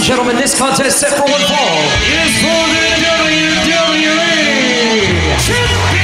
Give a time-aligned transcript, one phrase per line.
[0.00, 1.76] and gentlemen, this contest set for one fall
[2.08, 3.60] is for the WWE
[5.44, 6.00] Championship.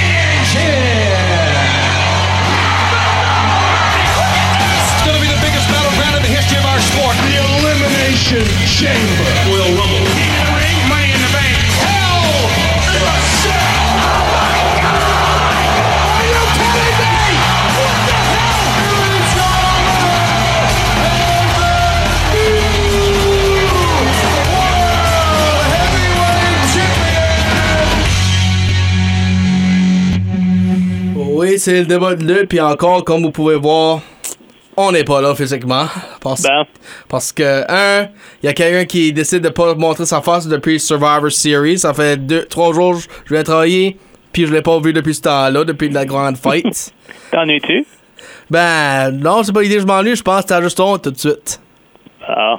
[4.84, 7.16] It's going to be the biggest battleground in the history of our sport.
[7.24, 9.35] The Elimination Chamber.
[31.56, 34.00] Oui, c'est le débat de lutte, puis encore, comme vous pouvez voir,
[34.76, 35.86] on n'est pas là physiquement.
[36.20, 36.66] Parce, Bon.
[37.08, 38.08] parce que, un,
[38.42, 41.78] il y a quelqu'un qui décide de pas montrer sa face depuis Survivor Series.
[41.78, 43.96] Ça fait deux, trois jours que je viens travailler,
[44.32, 46.92] puis je l'ai pas vu depuis ce temps-là, depuis la grande fête.
[47.32, 47.86] T'en es-tu?
[48.50, 51.10] ben, non, c'est pas l'idée que je m'ennuie, je pense que t'as juste honte tout
[51.10, 51.58] de suite.
[52.28, 52.56] Ah.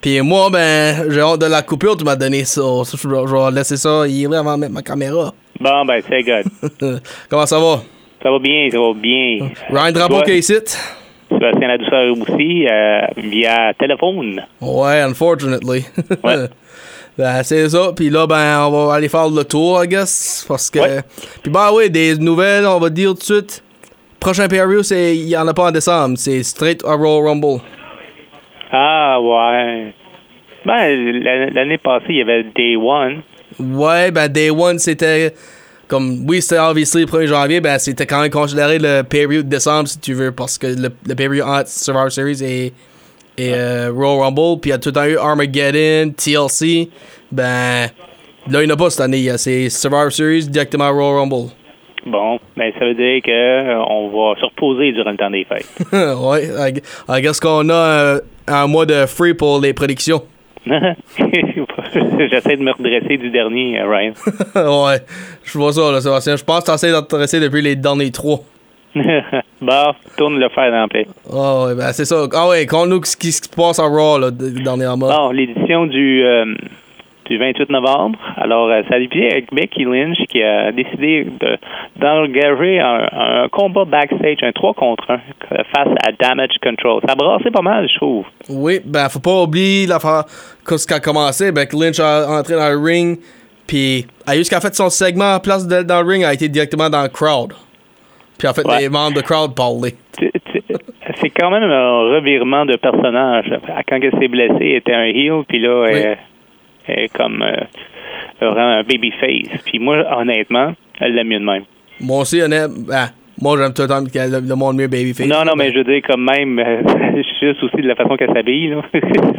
[0.00, 2.62] Puis moi, ben, j'ai honte de la coupure que tu m'as donné ça.
[2.62, 5.32] Je vais je vais laisser ça y aller avant de mettre ma caméra.
[5.60, 7.00] Bon, ben, c'est good.
[7.28, 7.82] Comment ça va?
[8.22, 9.48] Ça va bien, ça va bien.
[9.70, 10.54] Ryan Drapeau qui est ici?
[11.30, 14.42] Sébastien La Douceur aussi, euh, via téléphone.
[14.60, 15.84] Ouais, unfortunately.
[16.24, 16.48] Ouais.
[17.18, 17.92] ben, c'est ça.
[17.96, 20.44] Puis là, ben, on va aller faire le tour, I guess.
[20.48, 20.80] Parce que.
[20.80, 21.00] Ouais.
[21.42, 23.62] Puis, ben, oui, des nouvelles, on va dire tout de suite.
[24.18, 26.18] Prochain pay c'est il y en a pas en décembre.
[26.18, 27.60] C'est straight Royal Rumble.
[28.70, 29.94] Ah, ouais.
[30.66, 33.22] Ben, l'an- l'année passée, il y avait Day One.
[33.58, 35.32] Ouais, ben, Day One, c'était.
[35.90, 39.42] Comme, oui, c'était obviously le 1er janvier, ben, c'était quand même considéré le pay de
[39.42, 42.66] décembre, si tu veux, parce que le, le entre Survivor Series et,
[43.36, 46.88] et euh, Royal Rumble, puis il y a tout le temps eu Armageddon, TLC,
[47.32, 47.88] ben,
[48.48, 51.50] là, il n'y en a pas cette année, c'est Survivor Series directement à Royal Rumble.
[52.06, 55.44] Bon, ben, ça veut dire que euh, on va se reposer durant le temps des
[55.44, 55.66] fêtes.
[55.92, 60.22] ouais, guess qu'on a euh, un mois de free pour les prédictions.
[62.30, 64.12] J'essaie de me redresser du dernier, euh, Ryan.
[64.86, 64.98] ouais,
[65.44, 66.36] je vois ça, là, Sébastien.
[66.36, 68.40] Je pense que t'essaies de te dresser depuis les derniers trois.
[68.94, 71.06] bon, tourne le fer dans la paix.
[71.32, 72.26] Ah ouais, ben c'est ça.
[72.32, 75.08] Ah ouais, conte-nous ce qui se passe à Raw, là, dernièrement.
[75.08, 76.54] Bon, l'édition du, euh,
[77.30, 78.18] du 28 novembre.
[78.36, 81.56] Alors, euh, ça a débuté avec Becky Lynch qui a décidé de-
[81.98, 85.18] d'engager un, un combat backstage, un 3 contre 1,
[85.74, 87.00] face à Damage Control.
[87.06, 88.24] Ça a brassé pas mal, je trouve.
[88.48, 90.24] Oui, ben faut pas oublier l'affaire
[90.64, 93.18] quand ce qui a commencé, que Lynch a entré dans le ring,
[93.66, 96.48] puis a juste qu'à fait son segment en place de- dans le ring a été
[96.48, 97.52] directement dans le crowd.
[98.38, 98.78] Puis en fait Ouais.
[98.80, 99.94] les membres de crowd parlaient.
[101.20, 103.46] C'est quand même un revirement de personnage.
[103.88, 106.18] Quand elle s'est blessée, elle était un heel, puis là, elle,
[107.14, 107.64] comme euh,
[108.40, 109.62] vraiment un babyface.
[109.64, 111.64] Puis moi, honnêtement, elle l'aime mieux de même.
[112.00, 113.08] Moi aussi honnête, ben,
[113.40, 115.26] moi j'aime tout le temps le, le monde mieux babyface.
[115.26, 118.32] Non, non, mais je veux dire, comme même, euh, juste aussi de la façon qu'elle
[118.32, 118.74] s'habille.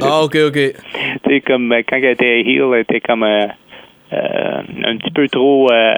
[0.02, 0.54] Ah ok ok.
[0.54, 0.74] tu
[1.28, 3.48] sais, comme euh, quand elle était heel, elle était comme euh,
[4.84, 5.94] un petit peu trop euh,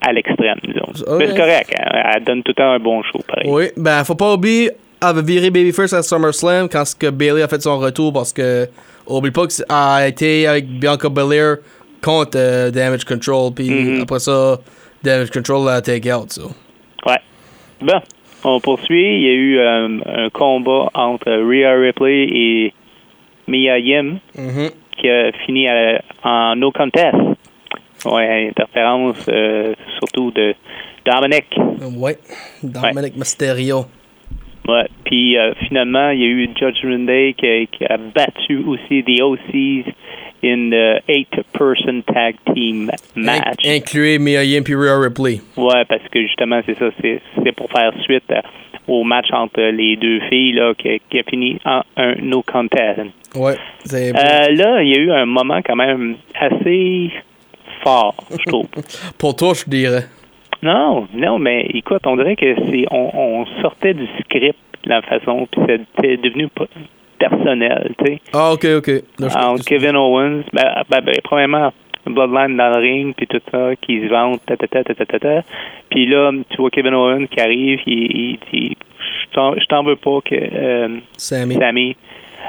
[0.00, 1.16] à l'extrême, disons.
[1.18, 3.50] Mais c'est correct, hein, elle donne tout le temps un bon show, pareil.
[3.50, 7.48] Oui, ben faut pas oublier, avait viré Babyface à SummerSlam quand ce que Bailey a
[7.48, 8.66] fait son retour parce que
[9.06, 11.56] oublie pas qu'elle a été avec Bianca Belair
[12.02, 14.02] contre euh, Damage Control, puis Mhm.
[14.02, 14.58] après ça,
[15.02, 16.50] Damage Control l'a take out, so.
[17.06, 17.18] Ouais.
[17.80, 18.00] Bon,
[18.44, 19.16] on poursuit.
[19.16, 22.74] Il y a eu euh, un combat entre Rhea Ripley et
[23.48, 24.70] Mia Yim Mhm.
[24.98, 27.16] qui a fini à- en no contest.
[28.06, 30.54] Ouais, interférence euh, surtout de
[31.04, 31.44] Dominic.
[31.98, 32.18] Ouais,
[32.62, 33.84] Dominic Mysterio.
[34.70, 34.86] Ouais.
[35.04, 39.02] Puis euh, finalement, il y a eu Judgment Day qui a, qui a battu aussi
[39.02, 39.92] the OCs
[40.42, 43.58] in the eight-person tag team match.
[43.66, 45.40] In- incluez Mia puis Rhea Ripley.
[45.56, 48.40] Ouais, parce que justement, c'est ça, c'est pour faire suite euh,
[48.88, 53.00] au match entre les deux filles là, qui, qui a fini en un no contest.
[53.34, 53.54] Ouais,
[53.92, 57.10] Euh, là, il y a eu un moment quand même assez
[57.82, 58.66] fort, je trouve.
[59.18, 60.04] pour toi, je dirais.
[60.62, 65.02] Non, non, mais écoute, on dirait que c'est on, on sortait du script de la
[65.02, 66.48] façon, puis c'était devenu
[67.18, 68.20] personnel, tu sais.
[68.32, 68.90] Ah, ok, ok.
[69.18, 71.72] Je- Entre Kevin Owens, ben, ben, ben, premièrement,
[72.06, 75.04] Bloodline dans le ring, puis tout ça, qui se vendent, ta, ta, ta, ta, ta,
[75.06, 75.42] ta, ta.
[75.90, 79.82] Puis là, tu vois Kevin Owens qui arrive, il, il dit Je t'en- je t'en
[79.82, 81.54] veux pas que euh, Sammy.
[81.56, 81.96] Sammy.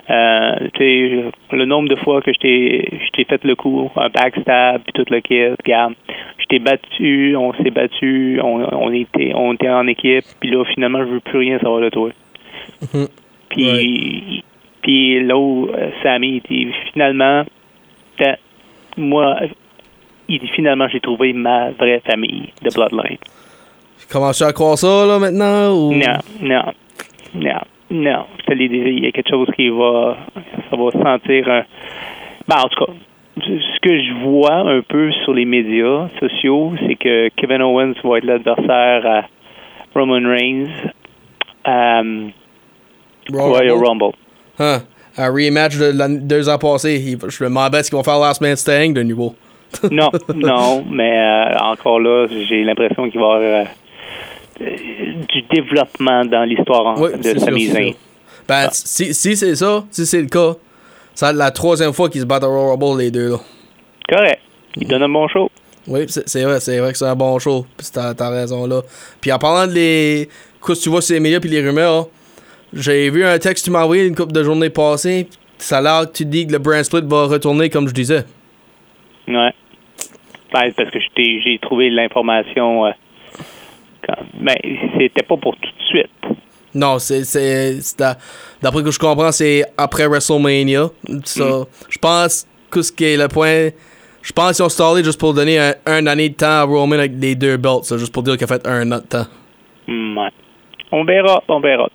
[0.09, 4.94] Euh, tu le nombre de fois que je t'ai fait le coup, un backstab, puis
[4.94, 5.94] tout le kit, regarde,
[6.38, 10.65] je t'ai battu, on s'est battu, on, on était on était en équipe, puis là,
[10.74, 12.09] finalement, je veux plus rien savoir de toi.
[12.94, 13.07] Mhm.
[13.50, 14.44] Puis,
[14.81, 17.44] puis là où euh, Sammy, il dit finalement,
[18.98, 19.39] moi,
[20.27, 23.18] il dit finalement, j'ai trouvé ma vraie famille de Bloodline.
[24.12, 25.71] Commences-tu à croire ça, là, maintenant?
[25.71, 25.94] Ou...
[25.94, 26.74] Non, non,
[27.36, 28.25] non, non.
[28.39, 30.17] Je te l'ai dit, il y a quelque chose qui va,
[30.69, 31.63] ça va sentir un,
[32.47, 32.93] Ben, en tout cas,
[33.38, 38.17] ce que je vois un peu sur les médias sociaux, c'est que Kevin Owens va
[38.17, 39.23] être l'adversaire à
[39.93, 40.69] Roman Reigns
[41.67, 42.29] euh,
[43.31, 44.15] Royal Rumble?
[44.59, 44.79] Hein,
[45.17, 46.99] un rematch de deux ans passés.
[46.99, 49.35] Je me demande ce qu'ils vont faire Last Man Standing de nouveau.
[49.89, 53.63] Non, non, mais euh, encore là, j'ai l'impression qu'il va y avoir euh,
[55.29, 57.87] du développement dans l'histoire en- Oui, de c'est sûr, Sami c'est Zayn.
[57.87, 57.95] sûr.
[58.47, 60.53] Ben, si, si c'est ça, si c'est le cas,
[61.21, 63.37] être la troisième fois qu'ils se battent à Royal Rumble, les deux, là.
[64.09, 64.39] Correct.
[64.77, 65.49] Il donne un bon show.
[65.87, 67.65] Oui, c'est c'est vrai, c'est vrai que c'est un bon show.
[67.77, 68.81] Puis t'as t'as raison là.
[69.19, 70.29] Puis en parlant de les.
[70.65, 72.07] Qu'est-ce que tu vois sur les médias puis les rumeurs,
[72.73, 75.27] j'ai vu un texte que tu m'as envoyé une couple de journées passées.
[75.57, 78.23] Ça a l'air que tu dis que le brand split va retourner comme je disais.
[79.27, 79.51] Ouais.
[80.53, 82.85] Ben, parce que j'ai trouvé l'information.
[82.85, 82.91] euh,
[84.07, 84.56] quand- ben,
[84.98, 86.38] c'était pas pour tout de suite.
[86.74, 87.24] Non, c'est.
[87.25, 88.18] c'est- c'est d'a-
[88.62, 90.89] D'après que je comprends, c'est après WrestleMania.
[91.25, 93.69] Ça, Je pense que ce qui est le point.
[94.21, 96.95] Je pense qu'ils ont stallé juste pour donner un, un année de temps à Roman
[97.00, 97.83] avec les deux belts.
[97.86, 99.25] ça, juste pour dire qu'il a fait un an de temps.
[99.88, 100.30] Hmm, ouais.
[100.92, 101.89] On verra, on verra.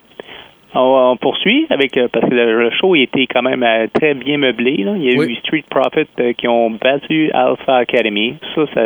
[0.79, 3.87] On, on poursuit avec euh, parce que le, le show il était quand même euh,
[3.93, 4.77] très bien meublé.
[4.83, 4.93] Là.
[4.95, 5.31] Il y a Oui.
[5.31, 8.35] eu Street Profit euh, qui ont battu Alpha Academy.
[8.53, 8.81] Ça, ça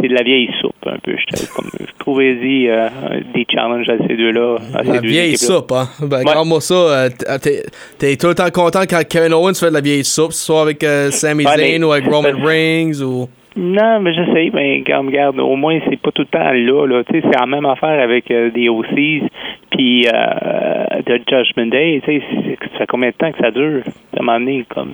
[0.00, 1.12] c'est de la vieille soupe un peu.
[1.16, 2.36] Je, comme, je trouvais
[2.68, 2.88] euh,
[3.34, 4.56] des challenges à ces deux-là.
[4.84, 5.86] La deux vieille soupe, hein.
[6.02, 6.74] Ben, regarde-moi ça.
[6.74, 7.62] euh, t-
[7.98, 10.82] T'es, tout le temps content quand Kevin Owens fait de la vieille soupe, soit avec
[11.10, 13.28] Sami Ouais, Zayn ou avec Roman Reigns ou.
[13.60, 16.86] Non, mais je sais, mais comme regarde, au moins c'est pas tout le temps là.
[16.86, 17.02] là.
[17.04, 19.22] Tu sais, c'est la même affaire avec euh, des OCs
[19.70, 22.00] puis euh, de Judgment Day.
[22.04, 23.82] Tu sais, c'est- ça fait combien de temps que ça dure?
[24.16, 24.92] Ça m'a amené comme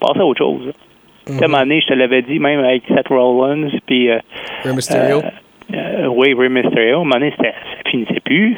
[0.00, 0.72] passer à autre chose.
[1.28, 4.18] un moment donné, je te l'avais dit, même avec Seth Rollins, puis euh,
[4.64, 5.18] Rey Mysterio.
[5.18, 5.30] euh,
[5.74, 7.48] euh, oui, Rey Mysterio, à un moment donné, ça
[7.90, 8.56] finissait plus.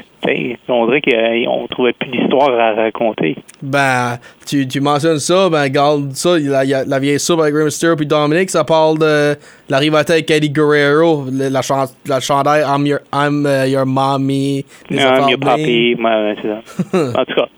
[0.69, 3.37] On dirait qu'on trouvait plus d'histoire à raconter.
[3.63, 4.17] Ben,
[4.47, 7.95] tu, tu mentionnes ça, ben, regarde ça, la, la, la vieille soupe avec Rey Mysterio
[7.97, 9.35] puis Dominic, ça parle de
[9.69, 13.85] la rivalité avec Eddie Guerrero, le- la, chan la chandail I'm your, I'm, uh, your
[13.85, 14.65] mommy.
[14.89, 17.21] les Non, mieux de papi, ouais, c'est ça.
[17.21, 17.49] en tout cas,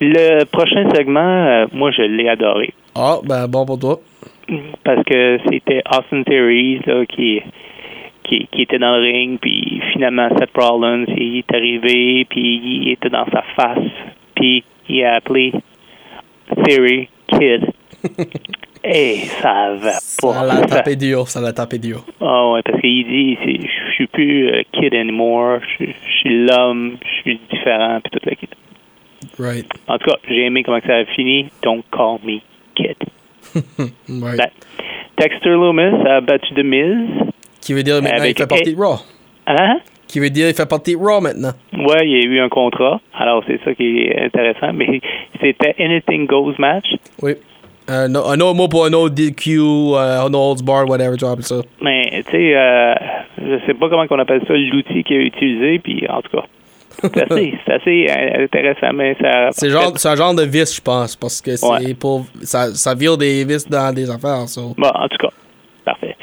[0.00, 2.72] le prochain segment, euh, moi, je l'ai adoré.
[2.96, 4.00] Ah, ben, bon pour toi.
[4.84, 7.40] Parce que c'était Austin Theory là, qui,
[8.24, 12.92] qui, qui était dans le ring, puis finalement, Seth Rollins, il est arrivé, puis il
[12.92, 13.90] était dans sa face,
[14.34, 15.52] puis il a appelé
[16.64, 17.66] Theory Kid.
[18.84, 20.32] Et ça va pas.
[20.32, 22.04] Ça l'a tapé dur, ça l'a tapé dur.
[22.20, 25.84] Ah ouais, parce qu'il dit, je suis plus euh, kid anymore, je
[26.18, 28.48] suis l'homme, je suis différent, puis toute la kid.
[29.38, 29.66] Right.
[29.86, 31.48] En tout cas, j'ai aimé comment ça a fini.
[31.62, 32.40] Don't call me
[32.74, 32.96] kid.
[34.20, 34.52] right.
[35.16, 37.32] Dexter Loomis a battu The Miz.
[37.62, 38.96] Qui veut dire maintenant avec- il fait partie de Raw.
[39.46, 39.78] Hein?
[40.08, 41.52] Qui veut dire il fait partie de Raw maintenant.
[41.72, 43.00] Ouais, il y a eu un contrat.
[43.14, 44.72] Alors, c'est ça qui est intéressant.
[44.74, 45.00] Mais
[45.40, 46.86] c'était Anything Goes match.
[47.22, 47.32] Oui.
[47.88, 51.24] Un, no- un autre mot pour un autre DQ, euh, un holds bar, whatever, tu
[51.24, 51.56] appelles ça.
[51.80, 52.94] Mais, tu sais, euh,
[53.38, 55.80] je sais pas comment on appelle ça, l'outil qu'il a utilisé.
[55.80, 56.44] Puis, en tout cas,
[57.28, 58.92] c'est assez, euh, intéressant.
[58.94, 59.48] Mais ça.
[59.50, 61.94] C'est genre, c'est un genre de vice, je pense, parce que c'est Ouais.
[61.94, 62.24] pour.
[62.42, 64.60] Ça, ça vire des vices dans des affaires, ça.
[64.76, 65.30] Bon, en tout cas,
[65.84, 66.14] parfait.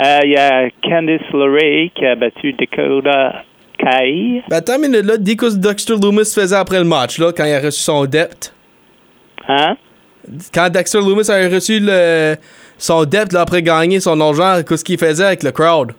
[0.00, 3.44] Euh, Il y a Candice LeRae qui a battu Dakota
[3.78, 4.42] Kai.
[4.48, 7.44] Ben attends une minute, là, dis que Dexter Loomis faisait après le match, là, quand
[7.44, 8.54] il a reçu son dept.
[9.48, 9.76] Hein?
[10.54, 12.36] Quand Dexter Loomis a reçu le,
[12.78, 15.92] son dept, là, après gagner son argent, qu'est-ce qu'il faisait avec le crowd?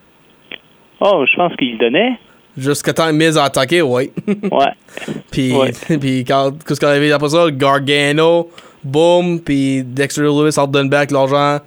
[1.02, 2.14] Oh, je pense qu'il le donnait.
[2.58, 4.12] Jusqu'à temps que Miz a attaqué, ouais.
[4.28, 4.72] Ouais.
[5.32, 5.72] puis, Ouais.
[6.00, 7.46] puis quand, qu'est-ce qu'il arrivé après ça?
[7.52, 8.50] Gargano,
[8.84, 11.60] boom, puis Dexter Loomis a redonné back l'argent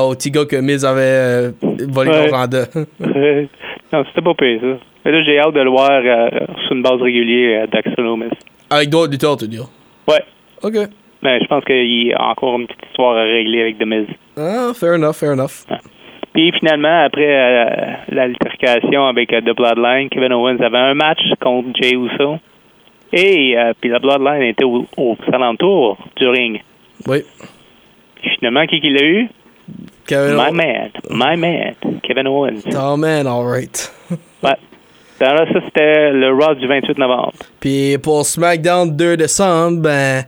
[0.00, 1.50] au petit gars que Miz avait euh,
[1.88, 2.48] volé Ouais.
[2.48, 2.64] de.
[3.02, 3.46] Euh,
[3.92, 4.78] non, c'était pas pire, ça.
[5.04, 6.28] Mais là, j'ai hâte de le voir euh,
[6.64, 8.30] sur une base régulière à Dexter Loomis.
[8.70, 9.58] avec d'autres lutteurs, tu dis.
[10.08, 10.22] Ouais.
[10.62, 10.74] Ok.
[11.22, 14.06] Mais je pense qu'il y a encore une petite histoire à régler avec The Miz.
[14.36, 15.66] Ah, fair enough, fair enough.
[16.32, 17.66] Puis finalement, après euh,
[18.08, 22.38] l'altercation avec euh, The Bloodline, Kevin Owens avait un match contre Jay Uso.
[23.12, 26.62] Et euh, puis la Bloodline était au, au alentours du ring.
[27.06, 27.18] Oui.
[28.22, 29.28] Puis finalement, qui qui l'a eu?
[30.06, 30.90] Kevin My man.
[31.10, 31.74] My man.
[32.02, 32.62] Kevin Owens.
[32.74, 33.90] Oh man, alright.
[34.42, 34.56] Ouais.
[35.20, 37.32] Alors ça, c'était le Raw du 28 novembre.
[37.60, 40.24] Puis pour SmackDown 2 décembre, ben,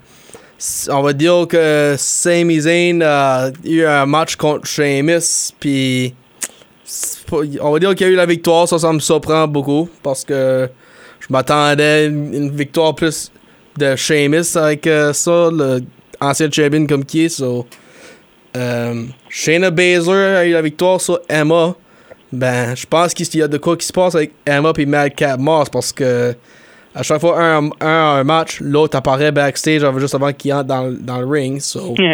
[0.88, 6.14] on va dire que Sami Zayn a eu un match contre Sheamus, puis
[7.60, 10.68] on va dire qu'il a eu la victoire, ça, ça me surprend beaucoup, parce que
[11.18, 13.32] je m'attendais à une, victoire plus
[13.76, 15.80] de Sheamus avec euh, ça, le
[16.20, 17.66] ancien champion comme qui est, so.
[18.56, 19.02] Euh,
[19.36, 21.74] Shayna Baszler a eu la victoire sur Emma.
[22.32, 25.40] Ben, je pense qu'il y a de quoi qui se passe avec Emma et Madcap
[25.40, 26.34] Moss parce que
[26.94, 30.68] à chaque fois un, un a un match, l'autre apparaît backstage juste avant qu'il entre
[30.68, 31.60] dans, dans le ring.
[31.60, 31.94] So.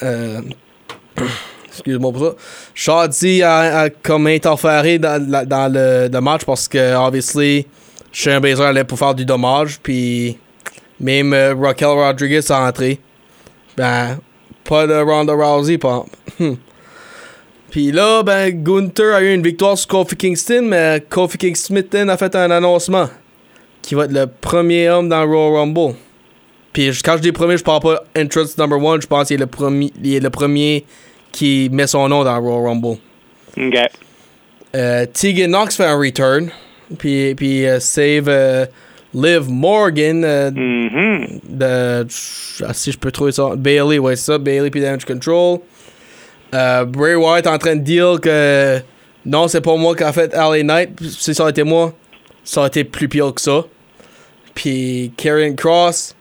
[0.00, 0.40] Euh,
[1.66, 2.34] Excuse-moi pour ça.
[2.72, 7.66] Shotzi a, a comme interféré dans, la- dans le, le match parce que, obviously,
[8.12, 9.80] Shane Baszler allait pour faire du dommage.
[9.82, 10.38] Puis,
[11.00, 13.00] même euh, Raquel Rodriguez est entré.
[13.76, 14.18] Ben,
[14.68, 16.04] pas de Ronda Rousey, pas.
[16.38, 16.54] Hmm.
[17.70, 22.16] Puis là, ben, Gunther a eu une victoire sur Kofi Kingston, mais Kofi Kingston a
[22.16, 23.08] fait un annoncement
[23.82, 25.94] qui va être le premier homme dans le Royal Rumble.
[26.72, 29.40] Puis quand je dis premier, je parle pas entrance number one, je pense qu'il est
[29.40, 30.84] le premier, il est le premier
[31.32, 32.98] qui met son nom dans Royal Rumble.
[33.56, 33.76] OK.
[34.76, 36.50] Euh, Tegan Knox fait un return,
[36.98, 38.66] puis, puis euh, save euh,
[39.14, 41.40] Liv Morgan euh, Mhm.
[41.48, 42.06] de,
[42.64, 45.60] ah, si je peux trouver ça, Bailey, ouais c'est ça, Bailey puis Damage Control.
[46.54, 48.78] Euh, Bray Wyatt en train de dire que
[49.26, 50.90] non, c'est pas moi qui a fait LA Knight.
[51.02, 51.92] Si ça aurait été moi,
[52.44, 53.64] ça aurait été plus pire que ça.
[54.54, 56.14] Puis Karen Cross,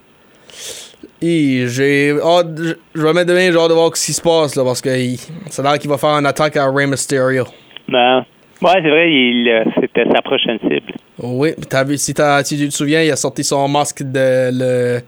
[1.21, 4.81] j'ai je vais mettre demain, j'ai hâte de voir ce qui se passe là, parce
[4.81, 5.17] que il-
[5.49, 7.45] ça a l'air qu'il va faire une attaque à Rey Mysterio.
[7.87, 8.25] Ben,
[8.61, 10.93] ouais, c'est vrai, il, euh, c'était sa prochaine cible.
[11.19, 11.53] Oui,
[11.85, 14.99] vu, si, t'as- si tu te souviens, il a sorti son masque de, le,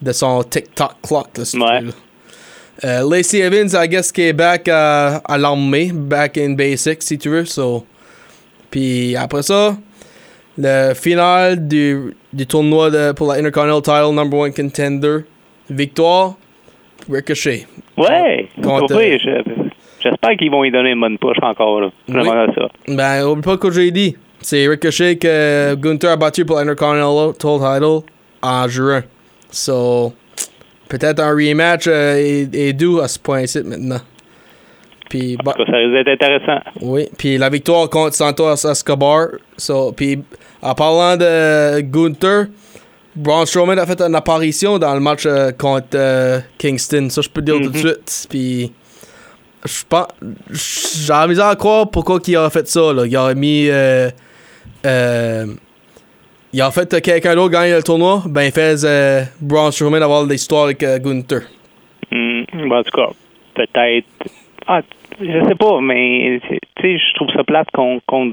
[0.00, 1.28] de son TikTok clock.
[1.38, 1.44] Là,
[1.82, 1.90] Ouais.
[2.84, 7.18] Euh, Lacey Evans, I guess, qui est back à, à l'armée, back in basic, si
[7.18, 7.44] tu veux.
[7.44, 7.84] So.
[8.70, 9.76] Puis après ça,
[10.56, 15.18] le final du, du tournoi de, pour la Intercontinental Title Number One Contender.
[15.68, 16.34] Victoire,
[17.10, 17.66] Ricochet.
[17.96, 19.18] Ouais, Contre- oui,
[20.02, 21.80] j'espère qu'ils vont lui donner une bonne push encore.
[21.80, 21.90] Là.
[22.08, 22.68] Ça.
[22.88, 24.16] Ben, oublie pas ce que j'ai dit.
[24.42, 28.00] C'est Ricochet que Gunther a battu pour l'Intercontinental Title
[28.42, 29.02] en juin.
[29.50, 30.12] So,
[30.88, 34.00] peut-être un rematch euh, est, est dû à ce point-ci maintenant.
[35.10, 36.60] Puis, En bah, tout cas, ça risque d'être intéressant.
[36.80, 39.28] oui, puis la victoire contre Santos Escobar.
[39.56, 40.22] So, puis,
[40.62, 42.46] en parlant de Gunther,
[43.16, 47.08] Braun Strowman a fait une apparition dans le match euh, contre euh, Kingston.
[47.10, 47.86] Ça, je peux te dire tout de Mhm.
[47.88, 48.26] suite.
[48.30, 48.72] Puis,
[49.66, 50.06] je pense.
[50.52, 52.92] J'ai la misère à croire pourquoi il a fait ça.
[52.92, 53.04] Là.
[53.04, 53.68] Il a mis.
[53.68, 54.08] euh,
[54.86, 55.46] euh,
[56.52, 58.22] il a fait euh, quelqu'un d'autre gagner le tournoi.
[58.26, 61.42] Ben, il fait euh, Braun Strowman avoir l'histoire avec euh, Gunther.
[62.10, 63.10] Hmm, ben, en tout cas,
[63.54, 64.06] peut-être.
[64.66, 64.82] Ah,
[65.20, 68.30] je sais pas, mais tu sais, je trouve ça plate qu'on qu'on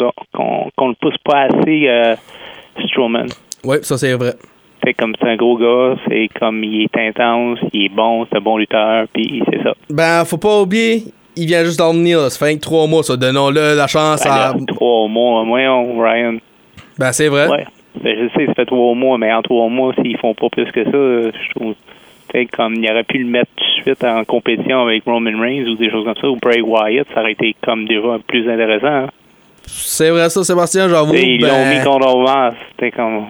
[0.75, 2.15] qu'on le pousse pas assez, euh,
[2.87, 3.27] Strowman.
[3.63, 4.33] Oui, ça, c'est vrai.
[4.83, 8.37] C'est comme c'est un gros gars, c'est comme il est intense, il est bon, c'est
[8.37, 9.73] un bon lutteur, puis c'est ça.
[9.89, 11.03] Ben, faut pas oublier,
[11.37, 12.19] il vient juste d'en venir.
[12.21, 12.29] là.
[12.29, 13.15] Ça fait que trois mois, ça.
[13.15, 14.37] Donnons-le la chance Ben, à.
[14.53, 16.37] là, trois mois, voyons, Ryan.
[16.97, 17.47] Ben, c'est vrai.
[17.47, 17.65] Ouais.
[18.03, 20.71] Ben, je sais, ça fait trois mois, mais en trois mois, s'ils font pas plus
[20.71, 21.73] que ça, je trouve.
[22.31, 25.65] sais, comme il aurait pu le mettre tout de suite en compétition avec Roman Reigns
[25.67, 28.87] ou des choses comme ça, ou Bray Wyatt, ça aurait été comme déjà plus intéressant.
[29.05, 29.07] hein.
[29.65, 31.13] C'est vrai, ça, Sébastien, j'avoue.
[31.15, 33.25] Ils l'ont Ben, mis contre Ovens, c'était comme.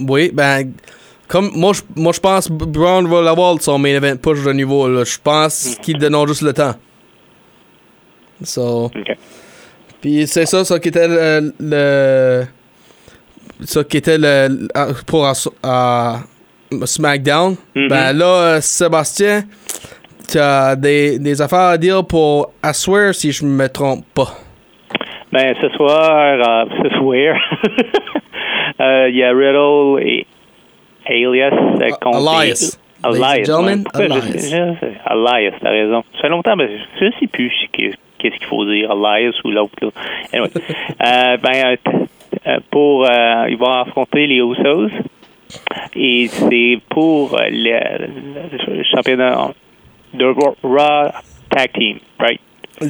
[0.00, 0.72] Oui, ben.
[1.28, 4.52] Comme moi, je, moi, je pense que Brown va l'avoir son main event push de
[4.52, 4.88] niveau.
[4.88, 5.04] là.
[5.04, 6.72] Je pense qu'ils donnent juste le temps.
[8.42, 8.90] So.
[10.00, 11.52] Puis c'est ça, ça qui était le.
[11.60, 12.44] le-
[13.64, 14.68] ça qui était le.
[15.06, 15.26] pour
[15.62, 16.20] à,
[16.84, 17.56] SmackDown.
[17.74, 17.88] Mhm.
[17.88, 18.24] Ben là,
[18.56, 19.42] euh, Sébastien,
[20.30, 24.28] tu as des, des affaires à dire pour Aswear si je me trompe pas.
[25.32, 27.36] Ben, ce soir, euh, ce soir,
[28.80, 30.26] euh, il y a Riddle et
[31.06, 32.18] Alias euh, contre.
[32.18, 32.78] Elias.
[33.04, 33.44] Elias.
[33.44, 34.20] Je Elias.
[34.24, 34.86] je.
[35.10, 36.02] Elias, t'as raison.
[36.14, 36.68] Ça fait longtemps, mais
[37.00, 39.72] je sais plus qu'est- qu'est-ce qu'il faut dire, Elias ou l'autre.
[40.32, 40.50] Anyway.
[41.02, 41.76] Euh, ben, euh,
[42.46, 43.04] euh, pour.
[43.06, 44.90] euh, ils vont affronter les Usos.
[45.96, 48.06] Et c'est pour le,
[48.76, 49.50] le championnat
[50.14, 50.24] de
[50.62, 51.10] Raw
[51.50, 52.40] Tag Team, right?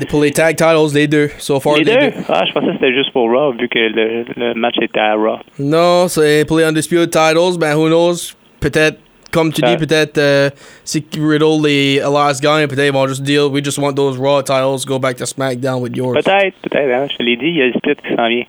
[0.08, 1.28] Pour les tag titles, les deux.
[1.38, 2.12] So far, Les deux?
[2.28, 5.14] Ah, je pensais que c'était juste pour Raw, vu que le, le match était à
[5.14, 5.38] Raw.
[5.58, 8.34] Non, c'est pour les Undisputed Titles, ben who knows?
[8.60, 8.98] Peut-être,
[9.30, 10.50] comme tu dis, peut-être euh,
[10.84, 14.42] si Riddle et Elias gagnent, peut-être ils vont juste dire we just want those Raw
[14.42, 16.14] titles, go back to SmackDown with yours.
[16.14, 18.44] Peut-être, peut-être, hein, je te l'ai dit, il y a le split qui s'en vient.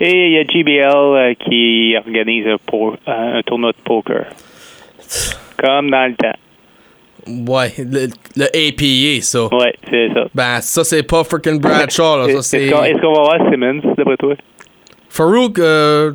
[0.00, 4.24] Et il y a JBL euh, qui organise un, po- euh, un tournoi de poker.
[5.58, 6.38] Comme dans le temps.
[7.52, 9.44] Ouais, le, le APA, ça.
[9.54, 10.26] Ouais, c'est ça.
[10.34, 12.26] Ben, ça, c'est pas freaking Bradshaw, là.
[12.28, 12.68] Est-ce c'est.
[12.70, 14.34] qu'on est-ce qu'on va voir Simmons, d'après toi?
[15.08, 16.12] Farouk, euh,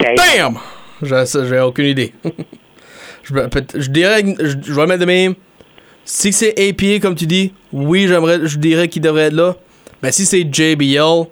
[0.00, 0.14] Damn!
[0.16, 0.58] Damn!
[1.02, 2.12] J'ai aucune idée.
[3.24, 5.34] je, dirais, que- je, je vais mettre de même.
[6.04, 9.54] Si c'est APA, comme tu dis, oui, j'aimerais, je dirais qu'il devrait être là.
[10.02, 11.26] Mais si c'est JBL,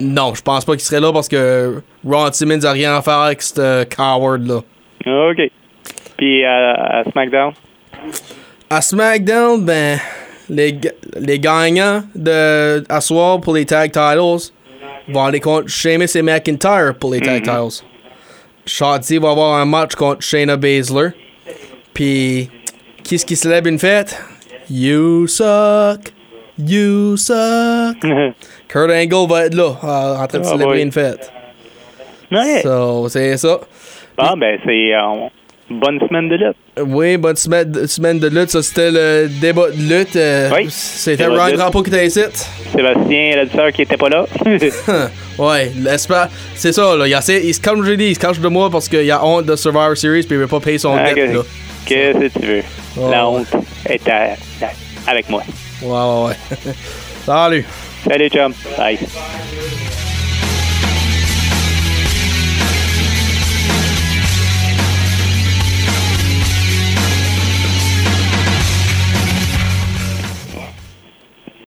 [0.00, 3.18] non, je pense pas qu'il serait là parce que Ron Simmons a rien à faire
[3.18, 4.56] avec ce coward là.
[5.30, 5.40] OK.
[6.16, 7.52] Puis euh, à SmackDown?
[8.70, 9.98] À SmackDown, ben,
[10.48, 10.78] les,
[11.18, 14.50] les gagnants de à soir pour les tag titles
[15.08, 17.68] vont aller contre Sheamus et McIntyre pour les tag Mhm.
[17.68, 17.84] titles.
[18.70, 21.08] Shotzi va avoir un match contre Shayna Baszler.
[21.92, 22.48] Puis
[23.02, 24.16] qui est-ce qui célèbre une fête?
[24.70, 26.12] You suck.
[26.58, 27.96] You suck.
[28.68, 31.32] Kurt Angle va être là, euh, en train de Ah, célébrer une fête.
[32.30, 32.60] Ouais.
[32.62, 33.58] So, c'est ça.
[34.16, 35.28] Ah, ben, c'est euh,
[35.70, 36.56] bonne semaine de lutte.
[36.86, 38.50] Oui, bonne semaine, de- semaine de lutte.
[38.50, 40.16] Ça, c'était le débat de lutte.
[40.16, 41.56] euh, Oui, C'était Ryan.
[41.56, 42.20] Drapeau qui était ici.
[42.74, 44.26] Sébastien, l'éditeur qui était pas là.
[45.38, 45.72] ouais.
[46.54, 47.06] C'est ça, là.
[47.06, 49.46] Il, se- comme je l'ai dit, il se cache de moi parce qu'il a honte
[49.46, 51.30] de Survivor Series puis il veut pas payer son Ah, dette.
[51.86, 52.62] Qu'est-ce que tu veux?
[52.98, 53.46] Oh, La honte
[53.88, 54.36] est à-
[55.06, 55.42] avec moi.
[55.82, 56.72] Ouais, ouais, ouais.
[57.26, 57.64] Salut.
[58.08, 58.52] Salut, chum.
[58.76, 58.98] Bye.